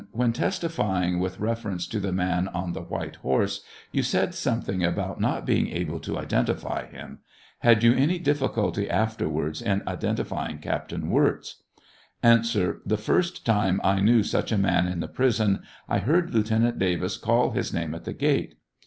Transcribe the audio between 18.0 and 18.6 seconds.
the gate.